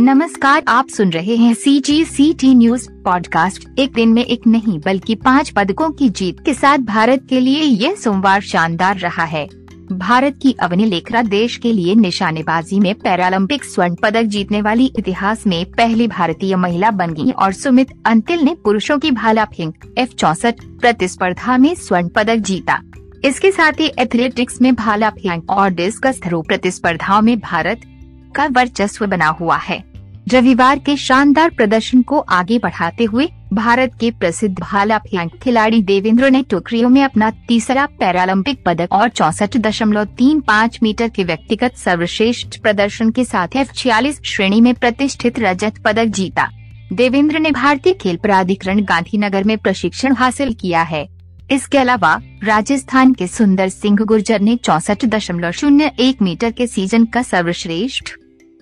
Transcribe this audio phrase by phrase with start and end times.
[0.00, 4.46] नमस्कार, आप सुन रहे हैं C G C T news podcast एक दिन में एक
[4.46, 9.24] नहीं, बल्कि पाँच पदकों की जीत के साथ भारत के लिए यह सोमवार शानदार रहा
[9.24, 9.48] है।
[9.92, 15.46] भारत की अवनी लेखरा देश के लिए निशानेबाजी में पैरालंपिक स्वर्ण पदक जीतने वाली इतिहास
[15.46, 20.14] में पहली भारतीय महिला बन गई और सुमित अंतिल ने पुरुषों की भाला फेंक एफ़
[20.14, 22.80] चौसठ प्रतिस्पर्धा में स्वर्ण पदक जीता।
[23.24, 27.80] इसके साथ ही एथलेटिक्स में भाला फेंक और डिस्कस थ्रो प्रतिस्पर्धाओं में भारत
[28.36, 29.87] का वर्चस्व बना हुआ है।
[30.32, 36.30] रविवार के शानदार प्रदर्शन को आगे बढ़ाते हुए भारत के प्रसिद्ध भाला फेंक खिलाड़ी देवेंद्र
[36.30, 41.76] ने टोक्रियो में अपना तीसरा पैरालंपिक पदक और चौसठ दशमलव तीन पाँच मीटर के व्यक्तिगत
[41.76, 46.48] सर्वश्रेष्ठ प्रदर्शन के साथ एफ़ छियालीस श्रेणी में प्रतिष्ठित रजत पदक जीता।
[46.92, 51.06] देवेंद्र ने भारतीय खेल प्राधिकरण गांधीनगर में प्रशिक्षण हासिल किया है।
[51.52, 57.04] इसके अलावा राजस्थान के सुंदर सिंह गुर्जर ने चौसठ दशमलव शून्य एक मीटर के सीज़न
[57.04, 58.16] का सर्वश्रेष्ठ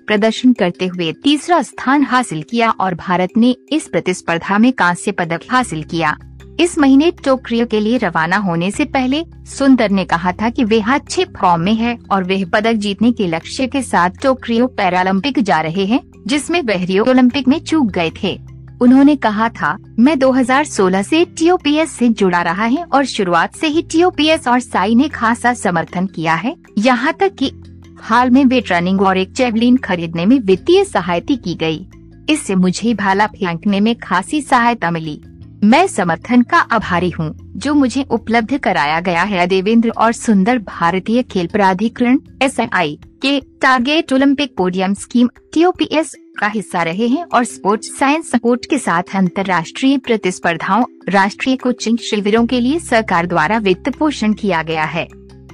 [0.07, 5.41] प्रदर्शन करते हुए तीसरा स्थान हासिल किया और भारत ने इस प्रतिस्पर्धा में कांस्य पदक
[5.51, 6.17] हासिल किया।
[6.61, 10.83] इस महीने टोक्रियो के लिए रवाना होने से पहले, सुंदर ने कहा था कि वे
[10.89, 15.61] अच्छे फॉर्म में है और वे पदक जीतने के लक्ष्य के साथ टोक्रियो पैरालंपिक जा
[15.61, 18.39] रहे हैं, जिसमें वह रियो ओलंपिक में चूक गए थे।
[18.81, 23.83] उन्होंने कहा था, मैं 2016 से टीओपीएस से जुड़ा रहा है और शुरुआत से ही
[23.83, 27.53] टीओपीएस और साई ने खासा समर्थन किया है। यहाँ तक कि
[28.01, 31.87] हाल में वेट रनिंग और एक चेवलिन खरीदने में वित्तीय सहायता की गई।
[32.31, 35.21] इससे मुझे भाला फेंकने में खासी सहायता मिली।
[35.65, 41.23] मैं समर्थन का आभारी हूँ, जो मुझे उपलब्ध कराया गया है। देवेंद्र और सुंदर भारतीय
[41.23, 47.99] खेल प्राधिकरण एस के target Olympic podium scheme, TOPS, का हिस्सा रहे हैं और स्पोर्ट्स
[47.99, 54.33] साइंस सपोर्ट के साथ अंतर्राष्ट्रीय प्रतिस्पर्धाओं, राष्ट्रीय कोचिंग शिविरों के लिए सरकार द्वारा वित्त पोषण
[54.33, 55.07] किया गया है।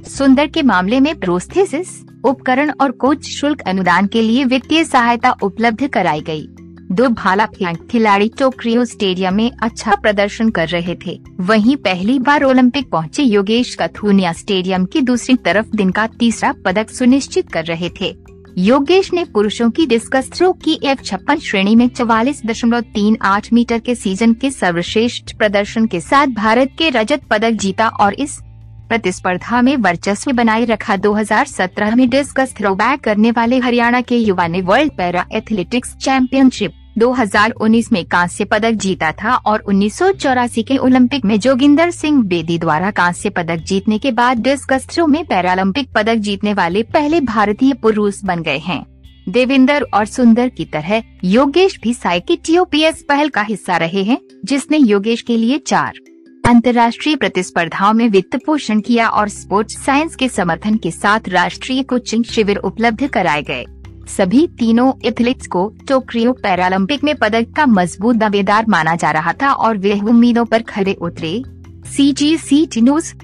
[0.08, 1.88] सुंदर के मामले में प्रोस्थेसिस
[2.24, 6.46] उपकरण और कोच शुल्क अनुदान के लिए वित्तीय सहायता उपलब्ध कराई गई।
[6.92, 12.42] दो भाला फेंक खिलाड़ी टोक्रियो स्टेडियम में अच्छा प्रदर्शन कर रहे थे वहीं पहली बार
[12.42, 17.90] ओलंपिक पहुँचे योगेश कथुनिया स्टेडियम की दूसरी तरफ़ दिन का तीसरा पदक सुनिश्चित कर रहे
[18.00, 18.14] थे
[18.58, 23.52] योगेश ने पुरुषों की डिस्कस थ्रो की एफ़ छप्पन श्रेणी में चवालीस दशमलव तीन आठ
[23.52, 28.38] मीटर के सीज़न के सर्वश्रेष्ठ प्रदर्शन के साथ भारत के रजत पदक जीता और इस
[28.92, 34.46] प्रतिस्पर्धा में वर्चस्व बनाए रखा 2017 में डिस्कस थ्रो बैक करने वाले हरियाणा के युवा
[34.46, 40.62] ने वर्ल्ड पैरा एथलेटिक्स चैंपियनशिप 2019 में कांस्य पदक जीता था और उन्नीस सौ चौरासी
[40.62, 45.24] के ओलंपिक में जोगिंदर सिंह बेदी द्वारा कांस्य पदक जीतने के बाद डिस्कस थ्रो में
[45.24, 48.84] पैरालंपिक पदक जीतने वाले पहले भारतीय पुरुष बन गए हैं।
[49.28, 52.64] देवेंद्र और सुंदर की तरह योगेश भी साइकिल
[53.08, 55.92] पहल का हिस्सा रहे हैं, जिसने योगेश के लिए चार
[56.44, 62.24] अंतर्राष्ट्रीय प्रतिस्पर्धाओं में वित्त पोषण किया और स्पोर्ट्स साइंस के समर्थन के साथ राष्ट्रीय कोचिंग
[62.24, 63.64] शिविर उपलब्ध कराए गए।
[64.08, 69.52] सभी तीनों एथलीट्स को टोक्रियो पैरालंपिक में पदक का मज़बूत दावेदार माना जा रहा था
[69.52, 71.42] और वे उम्मीदों पर खड़े उतरे।
[71.86, 73.14] सी जी सी टी न्यूज़